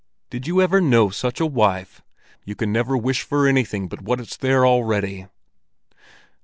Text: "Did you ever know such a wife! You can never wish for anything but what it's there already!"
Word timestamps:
"Did 0.31 0.47
you 0.47 0.63
ever 0.63 0.81
know 0.81 1.11
such 1.11 1.39
a 1.39 1.45
wife! 1.45 2.01
You 2.43 2.55
can 2.55 2.71
never 2.71 2.97
wish 2.97 3.21
for 3.21 3.47
anything 3.47 3.87
but 3.87 4.01
what 4.01 4.19
it's 4.19 4.35
there 4.35 4.65
already!" 4.65 5.27